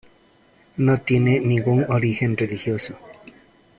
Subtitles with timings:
[0.77, 2.95] No tiene ningún origen religioso.